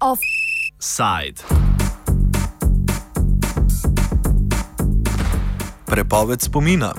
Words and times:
Offside. 0.00 1.42
Prepoved 5.86 6.42
spomina. 6.42 6.94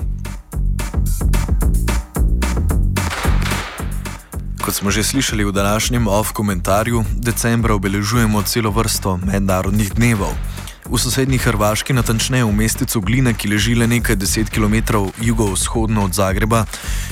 Kot 4.62 4.74
smo 4.74 4.90
že 4.90 5.04
slišali 5.04 5.44
v 5.44 5.52
današnjem 5.52 6.08
off 6.08 6.32
komentarju, 6.32 7.04
decembra 7.18 7.74
obeležujemo 7.74 8.42
celo 8.42 8.70
vrsto 8.70 9.16
mednarodnih 9.16 9.92
dnevov. 9.94 10.51
V 10.92 11.00
sosednji 11.00 11.38
Hrvaški, 11.40 11.96
natančneje 11.96 12.44
v 12.44 12.52
mestecu 12.52 13.00
Gline, 13.00 13.32
ki 13.32 13.48
leži 13.48 13.72
le 13.72 13.86
nekaj 13.88 14.12
deset 14.20 14.52
km 14.52 15.08
jugovzhodno 15.24 16.04
od 16.04 16.12
Zagreba, 16.12 16.66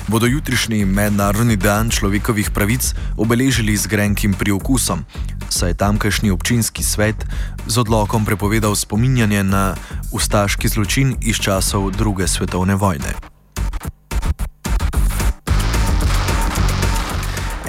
bodo 0.04 0.28
jutrišnji 0.28 0.84
mednarodni 0.84 1.56
dan 1.56 1.88
človekovih 1.88 2.52
pravic 2.52 2.92
obeležili 3.16 3.72
z 3.72 3.88
grenkim 3.88 4.36
priokusom, 4.36 5.08
saj 5.48 5.72
je 5.72 5.80
tamkajšnji 5.80 6.28
občinski 6.28 6.84
svet 6.84 7.24
z 7.66 7.80
odlokom 7.80 8.28
prepovedal 8.28 8.76
spominjanje 8.76 9.48
na 9.48 9.72
ustaški 10.12 10.68
zločin 10.68 11.16
iz 11.24 11.40
časov 11.40 11.96
druge 11.96 12.28
svetovne 12.28 12.76
vojne. 12.76 13.16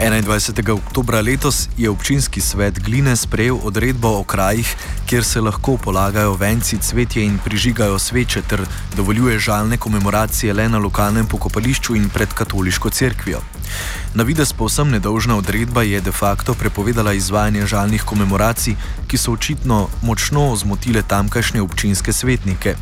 21. 0.02 0.72
oktober 0.72 1.24
letos 1.24 1.70
je 1.78 1.90
občinski 1.90 2.41
svet 2.41 2.80
Gline 2.80 3.16
sprejel 3.16 3.60
odredbo 3.64 4.18
o 4.20 4.24
krajih, 4.24 4.76
kjer 5.12 5.24
se 5.24 5.42
lahko 5.42 5.74
polagajo 5.78 6.38
venci, 6.40 6.78
cvetje 6.78 7.24
in 7.26 7.34
prižigajo 7.44 7.98
sveče, 8.00 8.42
ter 8.48 8.62
dovoljuje 8.96 9.40
žalne 9.40 9.78
komemoracije 9.78 10.54
le 10.54 10.70
na 10.70 10.80
lokalnem 10.80 11.28
pokopališču 11.28 11.96
in 11.96 12.08
pred 12.10 12.34
katoliško 12.34 12.90
cerkvijo. 12.90 13.41
Na 14.13 14.24
vides 14.24 14.54
povsem 14.54 14.88
nedolžna 14.91 15.35
odredba 15.35 15.84
je 15.84 16.00
de 16.02 16.12
facto 16.12 16.54
prepovedala 16.54 17.13
izvajanje 17.13 17.66
žalnih 17.66 18.04
komemoracij, 18.04 18.76
ki 19.08 19.18
so 19.18 19.35
očitno 19.35 19.90
močno 20.02 20.55
zmotile 20.55 21.04
tamkajšnje 21.04 21.62
občinske 21.62 22.13
svetnike. 22.13 22.76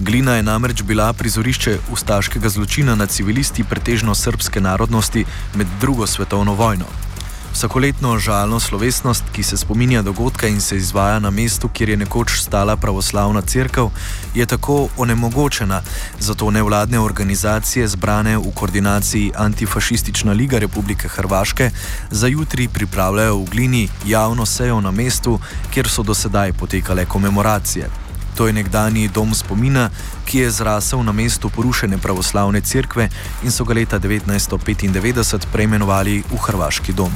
Glina 0.00 0.34
je 0.34 0.42
namreč 0.42 0.82
bila 0.82 1.12
prizorišče 1.12 1.78
ustaškega 1.92 2.48
zločina 2.48 2.94
nad 2.94 3.10
civilisti 3.10 3.64
pretežno 3.64 4.14
srpske 4.14 4.60
narodnosti 4.60 5.24
med 5.54 5.66
drugo 5.80 6.06
svetovno 6.06 6.54
vojno. 6.54 7.11
Vsakoletno 7.52 8.18
žalno 8.18 8.60
slovesnost, 8.60 9.24
ki 9.32 9.42
se 9.42 9.56
spominja 9.56 10.02
dogodka 10.02 10.48
in 10.48 10.60
se 10.60 10.76
izvaja 10.76 11.18
na 11.18 11.30
mestu, 11.30 11.68
kjer 11.68 11.88
je 11.88 11.96
nekoč 11.96 12.40
stala 12.40 12.76
pravoslavna 12.76 13.42
crkva, 13.42 13.90
je 14.34 14.46
tako 14.46 14.88
onemogočena, 14.96 15.82
zato 16.18 16.50
nevladne 16.50 17.00
organizacije 17.00 17.88
zbrane 17.88 18.38
v 18.38 18.52
koordinaciji 18.54 19.32
Antifašistična 19.36 20.32
liga 20.32 20.58
Republike 20.58 21.08
Hrvaške 21.08 21.70
za 22.10 22.26
jutri 22.26 22.68
pripravljajo 22.68 23.36
v 23.36 23.44
Glini 23.44 23.88
javno 24.06 24.46
sejo 24.46 24.80
na 24.80 24.90
mestu, 24.90 25.38
kjer 25.70 25.88
so 25.88 26.02
dosedaj 26.02 26.52
potekale 26.52 27.04
komemoracije. 27.04 27.90
To 28.36 28.46
je 28.46 28.52
nekdani 28.52 29.08
dom 29.08 29.34
spomina, 29.34 29.90
ki 30.24 30.38
je 30.38 30.50
zrasel 30.50 31.04
na 31.04 31.12
mestu 31.12 31.50
porušene 31.50 31.98
pravoslavne 31.98 32.60
cerkve 32.60 33.08
in 33.44 33.50
so 33.50 33.64
ga 33.64 33.74
leta 33.74 34.00
1995 34.00 35.46
preimenovali 35.52 36.22
v 36.32 36.36
Hrvaški 36.36 36.92
dom. 36.92 37.12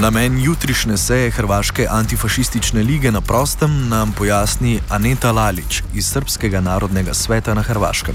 Namen 0.00 0.38
jutrišnje 0.44 0.96
seje 0.96 1.30
Hrvaške 1.30 1.86
antifašistične 1.90 2.82
lige 2.82 3.10
na 3.10 3.20
prostem 3.20 3.70
nam 3.88 4.12
pojasni 4.18 4.80
Aneta 4.90 5.32
Lalič 5.32 5.82
iz 5.94 6.06
Srpskega 6.12 6.60
narodnega 6.60 7.14
sveta 7.14 7.54
na 7.54 7.62
Hrvaškem. 7.62 8.14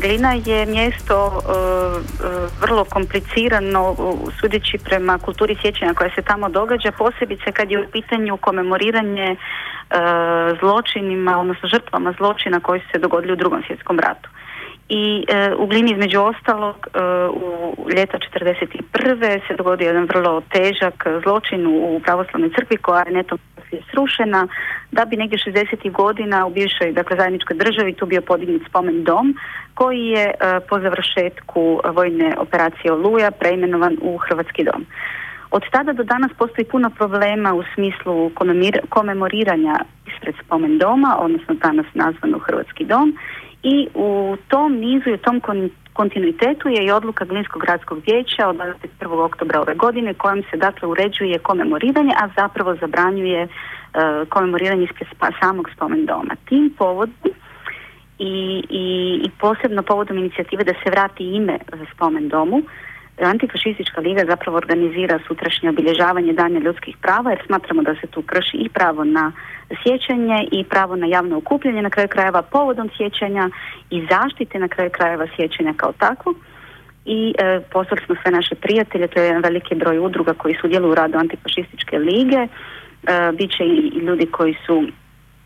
Glina 0.00 0.32
je 0.32 0.66
mjesto 0.66 1.16
e, 1.32 1.40
e, 1.40 2.30
vrlo 2.60 2.84
komplicirano 2.84 3.96
sudeći 4.40 4.78
prema 4.84 5.18
kulturi 5.18 5.56
sjećanja 5.62 5.94
koja 5.94 6.10
se 6.14 6.22
tamo 6.22 6.48
događa, 6.48 6.92
posebice 6.92 7.52
kad 7.52 7.70
je 7.70 7.80
u 7.80 7.90
pitanju 7.92 8.36
komemoriranje 8.36 9.28
e, 9.30 9.36
zločinima, 10.60 11.40
odnosno 11.40 11.68
žrtvama 11.68 12.14
zločina 12.18 12.60
koji 12.60 12.80
su 12.80 12.86
se 12.92 12.98
dogodili 12.98 13.32
u 13.32 13.36
drugom 13.36 13.62
svjetskom 13.66 13.98
ratu. 13.98 14.28
I 14.92 15.24
u 15.58 15.66
Glini 15.66 15.92
između 15.92 16.20
ostalog 16.20 16.76
u 17.76 17.90
ljeta 17.96 18.18
1941. 18.18 19.40
se 19.48 19.54
dogodio 19.56 19.86
jedan 19.86 20.04
vrlo 20.04 20.42
težak 20.52 21.06
zločin 21.24 21.66
u 21.66 22.00
pravoslavnoj 22.04 22.50
crkvi 22.56 22.76
koja 22.76 23.02
je 23.06 23.12
netom 23.12 23.38
je 23.72 23.82
srušena, 23.90 24.48
da 24.90 25.04
bi 25.04 25.16
negdje 25.16 25.38
60. 25.38 25.92
godina 25.92 26.46
u 26.46 26.50
bivšoj 26.50 26.92
dakle, 26.92 27.16
zajedničkoj 27.16 27.56
državi 27.56 27.94
tu 27.94 28.06
bio 28.06 28.20
podignut 28.20 28.62
spomen 28.68 29.04
dom 29.04 29.34
koji 29.74 30.06
je 30.06 30.26
e, 30.26 30.34
po 30.68 30.80
završetku 30.80 31.80
vojne 31.94 32.34
operacije 32.38 32.92
Oluja 32.92 33.30
preimenovan 33.30 33.96
u 34.02 34.16
Hrvatski 34.16 34.64
dom. 34.64 34.86
Od 35.50 35.62
tada 35.70 35.92
do 35.92 36.04
danas 36.04 36.30
postoji 36.38 36.64
puno 36.64 36.90
problema 36.90 37.54
u 37.54 37.62
smislu 37.74 38.30
komemoriranja 38.88 39.74
ispred 40.06 40.34
spomen 40.44 40.78
doma, 40.78 41.16
odnosno 41.20 41.54
danas 41.54 41.86
nazvano 41.94 42.38
Hrvatski 42.38 42.84
dom 42.84 43.18
i 43.62 43.88
u 43.94 44.36
tom 44.48 44.72
nizu 44.72 45.10
i 45.10 45.14
u 45.14 45.18
tom 45.18 45.40
kontinuitetu 45.92 46.68
je 46.68 46.84
i 46.84 46.90
odluka 46.90 47.24
Glinskog 47.24 47.62
gradskog 47.62 47.98
vijeća 48.06 48.48
od 48.48 48.56
21. 49.00 49.24
oktobra 49.24 49.60
ove 49.60 49.74
godine 49.74 50.14
kojom 50.14 50.42
se 50.50 50.56
dakle 50.56 50.88
uređuje 50.88 51.38
komemoriranje, 51.38 52.12
a 52.22 52.28
zapravo 52.36 52.76
zabranjuje 52.80 53.42
uh, 53.44 54.28
komemoriranje 54.28 54.84
ispred 54.84 55.08
samog 55.40 55.70
spomen 55.76 56.06
doma. 56.06 56.34
Tim 56.48 56.74
povodom 56.78 57.30
i, 58.18 58.62
i, 58.68 58.84
i 59.24 59.30
posebno 59.40 59.82
povodom 59.82 60.18
inicijative 60.18 60.64
da 60.64 60.72
se 60.72 60.90
vrati 60.90 61.24
ime 61.24 61.58
za 61.72 61.86
spomen 61.94 62.28
domu, 62.28 62.62
Antifašistička 63.20 64.00
liga 64.00 64.24
zapravo 64.28 64.56
organizira 64.56 65.18
sutrašnje 65.28 65.68
obilježavanje 65.68 66.32
Danja 66.32 66.58
ljudskih 66.58 66.96
prava 66.96 67.30
jer 67.30 67.42
smatramo 67.46 67.82
da 67.82 67.94
se 67.94 68.06
tu 68.06 68.22
krši 68.22 68.56
i 68.56 68.68
pravo 68.68 69.04
na 69.04 69.32
sjećanje 69.82 70.48
i 70.52 70.64
pravo 70.64 70.96
na 70.96 71.06
javno 71.06 71.36
okupljanje 71.36 71.82
na 71.82 71.90
kraju 71.90 72.08
krajeva 72.08 72.42
povodom 72.42 72.90
sjećanja 72.96 73.50
i 73.90 74.06
zaštite 74.10 74.58
na 74.58 74.68
kraju 74.68 74.90
krajeva 74.90 75.26
sjećanja 75.36 75.72
kao 75.76 75.92
takvo. 75.92 76.34
I 77.04 77.34
e, 77.38 77.60
poslali 77.72 78.02
smo 78.06 78.14
sve 78.22 78.30
naše 78.30 78.54
prijatelje, 78.54 79.06
to 79.06 79.20
je 79.20 79.26
jedan 79.26 79.42
veliki 79.42 79.74
broj 79.74 79.98
udruga 79.98 80.34
koji 80.34 80.54
sudjeluju 80.60 80.92
u 80.92 80.94
radu 80.94 81.18
Antifašističke 81.18 81.98
lige, 81.98 82.36
e, 82.36 82.48
bit 83.38 83.50
će 83.56 83.64
i 83.64 83.98
ljudi 83.98 84.26
koji 84.26 84.56
su 84.66 84.86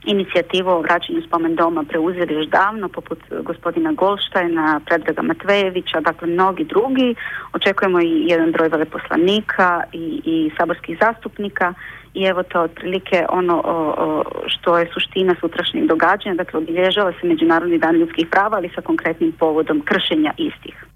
inicijativu 0.05 0.71
o 0.71 0.81
vraćanju 0.81 1.23
spomen 1.27 1.55
doma 1.55 1.85
preuzeli 1.89 2.35
još 2.35 2.47
davno, 2.47 2.89
poput 2.89 3.19
gospodina 3.43 3.93
Golštajna, 3.93 4.81
Predraga 4.87 5.23
Matvejevića, 5.23 6.01
dakle 6.01 6.29
mnogi 6.29 6.65
drugi. 6.65 7.15
Očekujemo 7.53 8.01
i 8.01 8.25
jedan 8.27 8.53
broj 8.53 8.69
veleposlanika 8.69 9.83
i, 9.93 10.21
i 10.25 10.51
saborskih 10.59 10.99
zastupnika 11.01 11.75
i 12.15 12.23
evo 12.23 12.43
to 12.43 12.61
otprilike 12.61 13.27
ono 13.29 13.63
o, 13.65 14.23
što 14.47 14.79
je 14.79 14.91
suština 14.95 15.35
sutrašnjeg 15.41 15.87
događanja, 15.87 16.35
dakle 16.35 16.59
obilježava 16.59 17.13
se 17.21 17.27
Međunarodni 17.27 17.79
dan 17.79 17.95
ljudskih 17.97 18.27
prava, 18.31 18.57
ali 18.57 18.71
sa 18.75 18.81
konkretnim 18.81 19.33
povodom 19.33 19.83
kršenja 19.85 20.33
istih. 20.39 20.87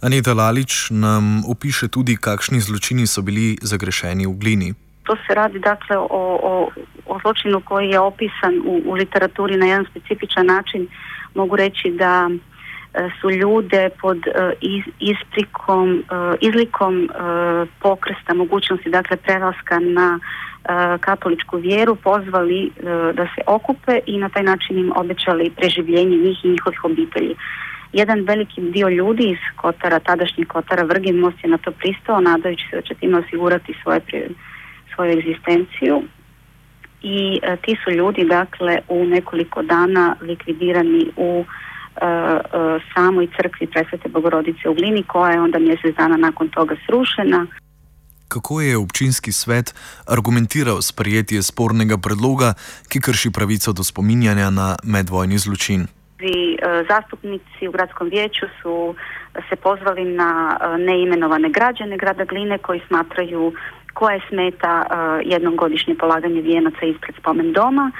Anita 0.00 0.34
Lalič 0.34 0.90
nam 0.90 1.42
opiše 1.48 1.88
tudi, 1.88 2.16
kakšni 2.16 2.60
zločini 2.60 3.06
so 3.06 3.22
bili 3.22 3.58
zagrešeni 3.62 4.26
v 4.26 4.34
glini. 4.34 4.74
To 5.12 5.18
se 5.26 5.34
radi 5.34 5.58
dakle 5.58 5.96
o, 5.96 6.06
o, 6.42 6.68
o 7.06 7.18
zločinu 7.22 7.60
koji 7.60 7.88
je 7.88 8.00
opisan 8.00 8.54
u, 8.64 8.82
u 8.86 8.92
literaturi 8.92 9.56
na 9.56 9.66
jedan 9.66 9.86
specifičan 9.90 10.46
način. 10.46 10.88
Mogu 11.34 11.56
reći 11.56 11.90
da 11.90 12.30
e, 12.30 13.08
su 13.20 13.30
ljude 13.30 13.90
pod 14.00 14.16
e, 14.26 14.52
iz, 14.60 14.84
isprikom, 15.00 15.98
e, 15.98 16.36
izlikom 16.40 17.08
pokresta 17.80 18.34
mogućnosti 18.34 18.90
dakle 18.90 19.16
prelaska 19.16 19.78
na 19.78 20.18
katoličku 21.00 21.56
vjeru 21.56 21.96
pozvali 21.96 22.70
da 23.14 23.24
se 23.34 23.40
okupe 23.46 23.98
i 24.06 24.18
na 24.18 24.28
taj 24.28 24.42
način 24.42 24.78
im 24.78 24.92
obećali 24.96 25.50
preživljenje 25.56 26.16
njih 26.16 26.44
i 26.44 26.48
njihovih 26.48 26.84
obitelji. 26.84 27.34
Jedan 27.92 28.20
veliki 28.20 28.60
dio 28.60 28.88
ljudi 28.88 29.30
iz 29.30 29.38
Kotara, 29.56 29.98
tadašnjih 29.98 30.48
Kotara 30.48 30.82
Vrgin 30.82 31.18
most 31.18 31.44
je 31.44 31.50
na 31.50 31.58
to 31.58 31.70
pristao 31.70 32.20
nadajući 32.20 32.64
se 32.70 32.76
da 32.76 32.82
će 32.82 32.94
time 32.94 33.18
osigurati 33.18 33.74
svoje 33.82 34.00
svoju 34.94 35.18
egzistenciju 35.18 36.02
i 37.02 37.40
e, 37.42 37.56
ti 37.56 37.76
su 37.84 37.90
ljudi 37.90 38.24
dakle 38.24 38.78
u 38.88 39.04
nekoliko 39.04 39.62
dana 39.62 40.16
likvidirani 40.20 41.10
u 41.16 41.44
e, 41.44 42.06
e, 42.06 42.40
samoj 42.94 43.28
crkvi 43.36 43.66
Presvete 43.66 44.08
Bogorodice 44.08 44.68
u 44.68 44.74
Glini 44.74 45.02
koja 45.02 45.32
je 45.32 45.40
onda 45.40 45.58
mjesec 45.58 45.96
dana 45.96 46.16
nakon 46.16 46.48
toga 46.48 46.76
srušena. 46.86 47.46
Kako 48.28 48.60
je 48.60 48.76
občinski 48.76 49.32
svet 49.32 49.74
argumentiral 50.08 50.82
sprijetje 50.82 51.42
spornega 51.42 51.98
predloga, 51.98 52.54
ki 52.88 53.00
krši 53.00 53.30
pravico 53.30 53.72
do 53.72 53.84
spominjanja 53.84 54.50
na 54.50 54.76
medvojni 54.82 55.38
zločin? 55.38 55.86
Zastupnici 56.88 57.68
u 57.68 57.72
gradskom 57.72 58.08
vijeću 58.08 58.46
su 58.62 58.94
se 59.48 59.56
pozvali 59.56 60.04
na 60.04 60.58
neimenovane 60.78 61.48
građane 61.50 61.96
grada 61.96 62.24
Gline 62.24 62.58
koji 62.58 62.80
smatraju 62.88 63.52
koje 63.94 64.20
smeta 64.28 64.84
jednom 65.24 65.56
godišnje 65.56 65.94
polaganje 65.94 66.40
vijenaca 66.40 66.86
ispred 66.86 67.14
spomen 67.18 67.52
doma. 67.52 67.90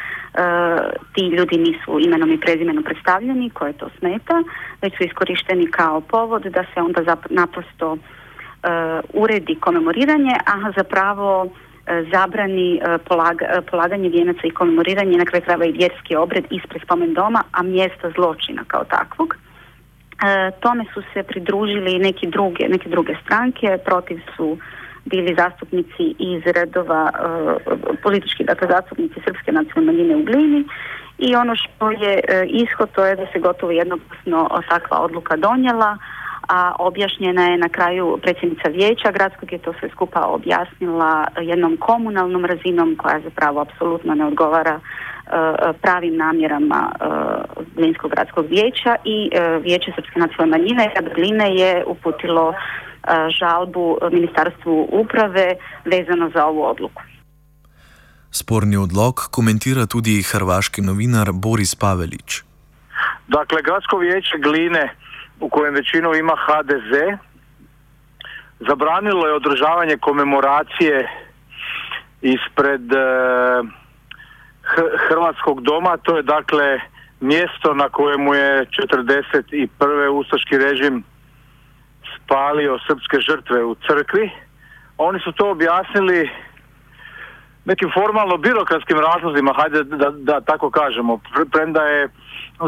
Ti 1.14 1.20
ljudi 1.26 1.58
nisu 1.58 1.98
imenom 2.00 2.30
i 2.30 2.40
prezimenom 2.40 2.84
predstavljeni 2.84 3.50
koje 3.50 3.72
to 3.72 3.88
smeta, 3.98 4.42
već 4.82 4.96
su 4.96 5.04
iskorišteni 5.04 5.66
kao 5.66 6.00
povod 6.00 6.42
da 6.42 6.64
se 6.74 6.80
onda 6.80 7.16
naprosto 7.30 7.96
uredi 9.12 9.54
komemoriranje, 9.54 10.34
a 10.46 10.72
zapravo 10.76 11.48
zabrani 12.12 12.80
polaganje 13.70 14.08
vijenaca 14.08 14.40
i 14.44 14.50
komemoriranje 14.50 15.18
na 15.18 15.24
kraju 15.24 15.42
krajeva 15.42 15.64
i 15.64 15.72
vjerski 15.72 16.16
obred 16.16 16.44
ispred 16.50 16.82
spomen 16.82 17.14
doma, 17.14 17.42
a 17.52 17.62
mjesta 17.62 18.10
zločina 18.10 18.64
kao 18.66 18.84
takvog. 18.84 19.36
Tome 20.60 20.84
su 20.94 21.02
se 21.14 21.22
pridružili 21.22 21.98
neki 21.98 22.26
druge, 22.26 22.68
neke 22.68 22.88
druge 22.88 23.14
stranke, 23.24 23.78
protiv 23.84 24.20
su 24.36 24.58
bili 25.04 25.34
zastupnici 25.38 26.14
iz 26.18 26.42
redova 26.44 27.10
e, 27.14 27.96
politički, 28.02 28.44
dakle 28.44 28.68
zastupnici 28.68 29.20
Srpske 29.24 29.52
nacionalne 29.52 29.92
manjine 29.92 30.16
u 30.16 30.24
Glini 30.24 30.64
i 31.18 31.34
ono 31.34 31.56
što 31.56 31.90
je 31.90 32.20
e, 32.28 32.46
ishod 32.46 32.88
to 32.94 33.04
je 33.04 33.16
da 33.16 33.26
se 33.32 33.38
gotovo 33.38 33.72
jednoglasno 33.72 34.48
takva 34.68 35.00
odluka 35.00 35.36
donijela, 35.36 35.98
a 36.48 36.72
objašnjena 36.78 37.42
je 37.42 37.58
na 37.58 37.68
kraju 37.68 38.18
predsjednica 38.22 38.68
vijeća 38.68 39.12
gradskog 39.12 39.52
je 39.52 39.58
to 39.58 39.72
sve 39.80 39.88
skupa 39.88 40.20
objasnila 40.20 41.26
jednom 41.40 41.76
komunalnom 41.76 42.44
razinom 42.44 42.96
koja 42.96 43.20
zapravo 43.20 43.60
apsolutno 43.60 44.14
ne 44.14 44.26
odgovara 44.26 44.80
pravim 45.82 46.16
namjerama 46.16 46.92
Glinskog 47.74 48.10
e, 48.10 48.14
gradskog 48.14 48.46
vijeća 48.46 48.96
i 49.04 49.30
e, 49.32 49.58
Vijeće 49.58 49.92
Srpske 49.94 50.18
nacionalne 50.20 50.58
manjine 50.58 50.90
Berline 51.02 51.54
je 51.54 51.84
uputilo 51.86 52.54
žalbu 53.40 53.98
Ministarstvu 54.12 54.88
uprave 54.92 55.54
vezano 55.84 56.30
za 56.34 56.46
ovu 56.46 56.64
odluku. 56.64 57.02
Sporni 58.30 58.76
odlog 58.76 59.14
komentira 59.30 59.86
tudi 59.86 60.22
hrvaški 60.22 60.80
novinar 60.80 61.28
Boris 61.32 61.74
Pavelić. 61.74 62.42
Dakle, 63.28 63.62
gradsko 63.62 63.96
vijeće 63.98 64.38
Gline, 64.38 64.94
u 65.40 65.48
kojem 65.48 65.74
većinu 65.74 66.14
ima 66.14 66.36
HDZ, 66.46 66.92
zabranilo 68.68 69.26
je 69.26 69.34
održavanje 69.34 69.96
komemoracije 69.96 71.08
ispred 72.22 72.82
Hrvatskog 75.08 75.60
doma, 75.60 75.96
to 75.96 76.16
je 76.16 76.22
dakle 76.22 76.80
mjesto 77.20 77.74
na 77.74 77.88
kojemu 77.88 78.34
je 78.34 78.66
41. 78.66 80.08
ustaški 80.08 80.58
režim 80.58 81.04
spalio 82.16 82.78
srpske 82.86 83.20
žrtve 83.20 83.64
u 83.64 83.74
crkvi. 83.74 84.30
Oni 84.98 85.20
su 85.20 85.32
to 85.32 85.50
objasnili 85.50 86.30
nekim 87.64 87.90
formalno 87.94 88.36
birokratskim 88.36 88.98
razlozima, 88.98 89.52
hajde 89.56 89.84
da, 89.84 90.10
da 90.10 90.40
tako 90.40 90.70
kažemo, 90.70 91.20
premda 91.52 91.82
je 91.82 92.08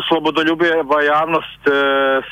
slobodoljubiva 0.09 1.03
javnost 1.03 1.67
e, 1.67 1.71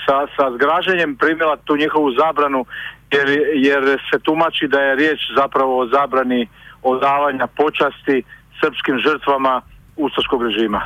sa, 0.06 0.26
sa 0.36 0.50
zgraženjem 0.54 1.16
primjela 1.16 1.56
tu 1.64 1.76
njihovu 1.76 2.12
zabranu 2.12 2.64
jer, 3.10 3.28
jer 3.54 3.98
se 4.10 4.19
tumači 4.19 4.69
da 4.69 4.80
je 4.80 4.96
riječ 4.96 5.20
zapravo 5.36 5.78
o 5.78 5.86
zabrani 5.86 6.48
odavanja 6.82 7.46
počasti 7.46 8.22
srpskim 8.62 8.98
žrtvama 8.98 9.62
ustaškog 9.96 10.42
režima. 10.42 10.80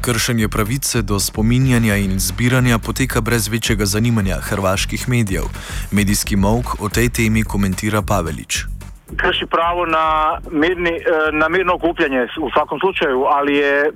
Kršenje 0.00 0.48
pravice 0.48 1.02
do 1.02 1.20
spominjanja 1.20 1.96
in 1.96 2.18
zbiranja 2.18 2.78
poteka 2.78 3.20
brez 3.20 3.48
večjega 3.48 3.86
zanimanja 3.86 4.36
hrvaških 4.40 5.08
medijev. 5.08 5.44
Medijski 5.90 6.36
mok 6.36 6.80
o 6.80 6.88
tej 6.88 7.08
temi 7.08 7.44
komentira 7.44 8.02
Pavelić. 8.02 8.79
Krši 9.16 9.46
pravo 9.46 9.86
na, 9.86 10.38
mirni, 10.50 10.90
e, 10.90 11.32
na 11.32 11.48
mirno 11.48 11.74
okupljanje 11.74 12.26
u 12.40 12.50
svakom 12.50 12.78
slučaju, 12.80 13.24
ali 13.36 13.56
je 13.56 13.76
e, 13.80 13.90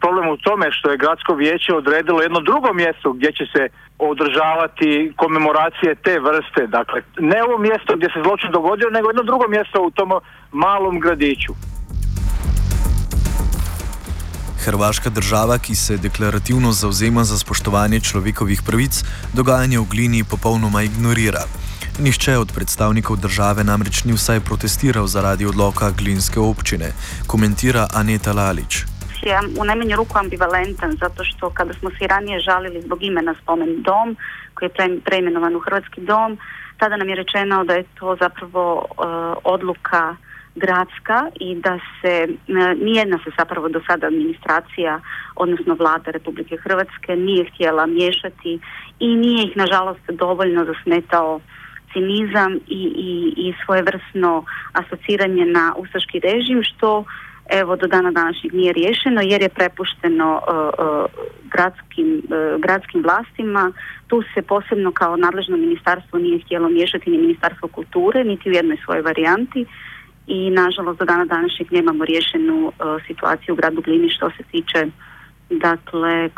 problem 0.00 0.28
u 0.28 0.36
tome 0.36 0.66
što 0.72 0.90
je 0.90 0.96
gradsko 0.96 1.34
vijeće 1.34 1.74
odredilo 1.74 2.22
jedno 2.22 2.40
drugo 2.40 2.72
mjesto 2.72 3.12
gdje 3.12 3.32
će 3.32 3.44
se 3.54 3.68
održavati 3.98 5.12
komemoracije 5.16 5.94
te 5.94 6.18
vrste. 6.20 6.66
Dakle, 6.66 7.02
ne 7.18 7.42
ovo 7.42 7.58
mjesto 7.58 7.96
gdje 7.96 8.08
se 8.14 8.20
zločin 8.24 8.50
dogodio, 8.52 8.90
nego 8.90 9.08
jedno 9.08 9.22
drugo 9.22 9.48
mjesto 9.48 9.82
u 9.82 9.90
tom 9.90 10.10
malom 10.52 11.00
gradiću. 11.00 11.52
Hrvaška 14.64 15.10
država, 15.10 15.58
ki 15.58 15.74
se 15.74 15.96
deklarativno 15.96 16.72
zauzema 16.72 17.24
za 17.24 17.38
spoštovanje 17.38 18.00
človekovih 18.00 18.62
pravic, 18.66 19.02
dogajanje 19.34 19.78
v 19.78 19.86
glini 19.90 20.24
popolnoma 20.30 20.82
ignorira. 20.82 21.42
Nihče 21.98 22.38
od 22.38 22.52
predstavnikov 22.54 23.16
države 23.16 23.64
namreč 23.64 24.04
ni 24.04 24.12
vsaj 24.12 24.40
protestiral 24.40 25.06
zaradi 25.06 25.46
odloka 25.46 25.90
glinske 25.90 26.40
občine, 26.40 26.88
komentira 27.26 27.86
Aneta 27.94 28.32
Lalič. 28.32 28.84
je 29.22 29.38
u 29.60 29.64
najmanju 29.64 29.96
ruku 29.96 30.18
ambivalentan 30.18 30.96
zato 31.00 31.24
što 31.24 31.50
kada 31.50 31.72
smo 31.74 31.90
se 31.90 32.06
ranije 32.06 32.40
žalili 32.40 32.82
zbog 32.82 33.02
imena 33.02 33.34
spomen 33.42 33.82
dom 33.82 34.16
koji 34.54 34.68
je 34.68 35.00
preimenovan 35.04 35.56
u 35.56 35.58
Hrvatski 35.58 36.00
dom 36.00 36.38
tada 36.76 36.96
nam 36.96 37.08
je 37.08 37.16
rečeno 37.16 37.64
da 37.64 37.74
je 37.74 37.84
to 37.98 38.16
zapravo 38.20 38.64
uh, 38.74 38.84
odluka 39.44 40.16
gradska 40.54 41.30
i 41.40 41.54
da 41.54 41.78
se 42.00 42.28
uh, 42.28 42.82
nijedna 42.84 43.18
se 43.24 43.30
zapravo 43.38 43.68
do 43.68 43.80
sada 43.86 44.06
administracija 44.06 45.00
odnosno 45.36 45.74
vlada 45.74 46.10
Republike 46.10 46.56
Hrvatske 46.56 47.16
nije 47.16 47.50
htjela 47.50 47.86
miješati 47.86 48.60
i 49.00 49.08
nije 49.16 49.44
ih 49.44 49.56
nažalost 49.56 50.04
dovoljno 50.08 50.64
zasmetao 50.64 51.40
cinizam 51.92 52.52
i, 52.54 52.82
i, 53.08 53.34
i 53.36 53.54
svojevrsno 53.64 54.44
asociranje 54.72 55.44
na 55.44 55.74
ustaški 55.76 56.20
režim 56.20 56.62
što 56.62 57.04
evo 57.50 57.76
do 57.76 57.86
dana 57.86 58.10
današnjeg 58.10 58.54
nije 58.54 58.72
riješeno 58.72 59.20
jer 59.20 59.42
je 59.42 59.48
prepušteno 59.48 60.40
uh, 60.42 60.54
uh, 60.86 61.04
gradskim, 61.44 62.22
uh, 62.24 62.60
gradskim 62.60 63.02
vlastima. 63.02 63.72
Tu 64.06 64.22
se 64.34 64.42
posebno 64.42 64.92
kao 64.92 65.16
nadležno 65.16 65.56
ministarstvo 65.56 66.18
nije 66.18 66.38
htjelo 66.44 66.68
miješati 66.68 67.10
ni 67.10 67.18
ministarstvo 67.18 67.68
kulture 67.68 68.24
niti 68.24 68.50
u 68.50 68.52
jednoj 68.52 68.76
svojoj 68.84 69.02
varijanti 69.02 69.66
i 70.26 70.50
nažalost 70.50 70.98
do 70.98 71.04
dana 71.04 71.24
današnjeg 71.24 71.72
nemamo 71.72 72.04
riješenu 72.04 72.72
situaciju 73.06 73.52
u 73.52 73.56
gradu 73.56 73.80
Glini 73.80 74.10
što 74.10 74.30
se 74.30 74.42
tiče 74.50 74.86
dakle 75.50 76.30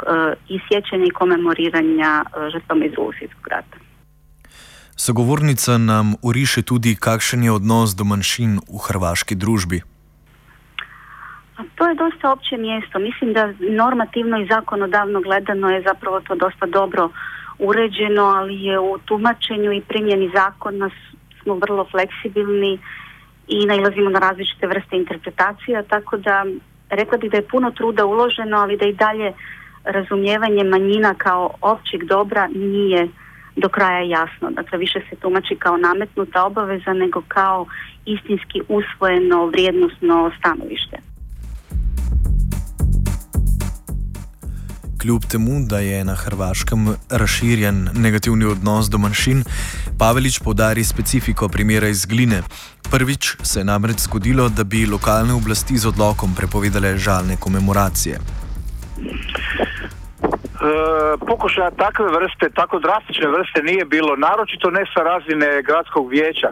i 0.49 0.61
sjećanja 0.69 1.05
i 1.05 1.11
komemoriranja 1.11 2.25
žrtvama 2.53 2.85
iz 2.85 2.93
drugog 2.93 3.15
svjetskog 3.15 3.49
rata. 3.49 3.84
Sogovornica 4.97 5.79
nam 5.79 6.15
uriše 6.23 6.63
tudi, 6.63 6.97
kakšen 6.97 7.43
je 7.43 7.53
odnos 7.53 7.97
do 7.99 8.05
manjšin 8.05 8.61
v 8.71 8.79
hrvaški 8.87 9.35
družbi. 9.35 9.83
To 11.75 11.89
je 11.89 11.95
dosta 11.95 12.33
opće 12.33 12.57
mjesto. 12.57 12.99
Mislim 12.99 13.33
da 13.33 13.53
normativno 13.61 14.39
i 14.39 14.47
zakonodavno 14.47 15.21
gledano 15.21 15.71
je 15.71 15.83
zapravo 15.87 16.21
to 16.21 16.35
dosta 16.35 16.67
dobro 16.67 17.09
uređeno, 17.59 18.23
ali 18.23 18.63
je 18.63 18.79
u 18.79 18.99
tumačenju 19.05 19.73
i 19.73 19.81
primjeni 19.81 20.31
zakona 20.35 20.91
smo 21.43 21.55
vrlo 21.55 21.87
fleksibilni 21.91 22.79
i 23.49 23.67
nailazimo 23.67 24.11
na 24.11 24.19
različite 24.19 24.67
vrste 24.67 24.97
interpretacija, 24.97 25.83
tako 25.83 26.17
da 26.17 26.45
rekla 26.91 27.19
bih 27.19 27.31
da 27.31 27.37
je 27.37 27.49
puno 27.49 27.71
truda 27.71 28.05
uloženo, 28.05 28.57
ali 28.57 28.77
da 28.77 28.87
i 28.87 28.93
dalje 28.93 29.33
razumijevanje 29.85 30.65
manjina 30.65 31.15
kao 31.15 31.51
općeg 31.61 32.05
dobra 32.05 32.47
nije 32.47 33.09
do 33.57 33.69
kraja 33.69 34.01
jasno. 34.01 34.51
Dakle, 34.51 34.79
više 34.79 35.01
se 35.11 35.17
tumači 35.17 35.57
kao 35.59 35.77
nametnuta 35.77 36.45
obaveza 36.45 36.93
nego 36.93 37.23
kao 37.29 37.67
istinski 38.05 38.61
usvojeno 38.69 39.47
vrijednostno 39.47 40.31
stanovište. 40.39 40.97
Kljub 45.01 45.23
temu, 45.31 45.61
da 45.69 45.79
je 45.79 46.05
na 46.05 46.15
Hrvaškem 46.15 46.95
razširjen 47.11 47.89
negativni 47.95 48.45
odnos 48.45 48.87
do 48.91 48.99
manjšin, 48.99 49.45
Pavelič 49.99 50.39
podari 50.39 50.85
specifiko 50.85 51.49
primera 51.49 51.89
iz 51.89 52.07
Gline. 52.07 52.43
Prvič 52.91 53.37
se 53.43 53.61
je 53.61 53.65
namreč 53.65 53.99
zgodilo, 53.99 54.49
da 54.49 54.65
bi 54.65 54.87
lokalne 54.87 55.35
oblasti 55.35 55.77
z 55.77 55.89
odlokom 55.89 56.35
prepovedale 56.35 56.97
žalne 56.99 57.37
komemoracije. 57.37 58.19
E, 60.65 60.67
pokušaja 61.27 61.71
takve 61.71 62.07
vrste, 62.07 62.51
tako 62.51 62.79
drastične 62.79 63.29
vrste 63.29 63.63
nije 63.63 63.85
bilo, 63.85 64.17
naročito 64.17 64.71
ne 64.71 64.85
sa 64.95 65.03
razine 65.03 65.63
gradskog 65.63 66.11
vijeća. 66.11 66.51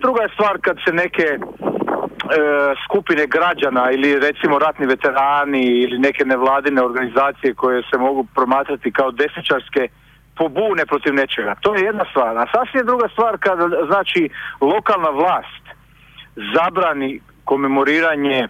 Druga 0.00 0.22
je 0.22 0.34
stvar 0.34 0.58
kad 0.60 0.76
se 0.84 0.92
neke 0.92 1.26
e, 1.32 1.38
skupine 2.84 3.26
građana 3.26 3.90
ili 3.90 4.20
recimo 4.20 4.58
ratni 4.58 4.86
veterani 4.86 5.62
ili 5.82 5.98
neke 5.98 6.24
nevladine 6.24 6.82
organizacije 6.82 7.54
koje 7.54 7.82
se 7.90 7.98
mogu 7.98 8.26
promatrati 8.34 8.92
kao 8.92 9.10
desničarske 9.10 9.88
pobune 10.36 10.86
protiv 10.86 11.14
nečega. 11.14 11.54
To 11.60 11.74
je 11.74 11.84
jedna 11.84 12.04
stvar. 12.10 12.38
A 12.38 12.46
sasvim 12.54 12.80
je 12.80 12.90
druga 12.90 13.08
stvar 13.08 13.38
kad 13.38 13.58
znači 13.86 14.28
lokalna 14.60 15.10
vlast 15.10 15.64
zabrani 16.54 17.20
komemoriranje 17.44 18.48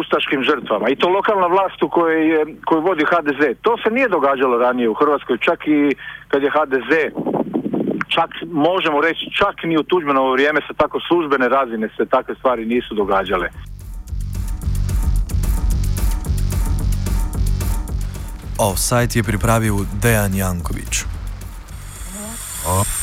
ustaškim 0.00 0.42
žrtvama 0.42 0.86
i 0.88 0.96
to 0.96 1.08
lokalna 1.08 1.46
vlast 1.46 1.82
u 1.82 1.88
kojoj 1.88 2.28
je, 2.32 2.40
koju 2.66 2.80
vodi 2.80 3.04
HDZ. 3.04 3.40
To 3.62 3.76
se 3.82 3.90
nije 3.90 4.08
događalo 4.08 4.58
ranije 4.58 4.88
u 4.88 4.94
Hrvatskoj, 4.94 5.38
čak 5.38 5.66
i 5.66 5.96
kad 6.28 6.42
je 6.42 6.50
HDZ 6.50 6.92
čak 8.14 8.30
možemo 8.52 9.00
reći 9.00 9.24
čak 9.38 9.54
ni 9.64 9.76
u 9.78 9.82
Tuđmanovo 9.82 10.32
vrijeme 10.32 10.60
sa 10.66 10.74
tako 10.74 11.00
službene 11.08 11.48
razine 11.48 11.88
se 11.96 12.06
takve 12.06 12.34
stvari 12.34 12.66
nisu 12.66 12.94
događale. 12.94 13.48
Offside 18.58 19.12
je 19.14 19.22
pripravio 19.22 19.74
Dejan 20.02 20.34
Janković. 20.34 21.04
Off. 22.66 23.02